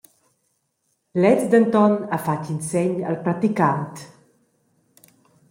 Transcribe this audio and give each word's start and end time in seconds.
Lez 1.21 1.41
denton 1.51 1.93
ha 2.11 2.17
fatg 2.25 2.43
in 2.53 2.61
segn 2.71 2.99
al 3.09 3.17
praticant. 3.25 3.95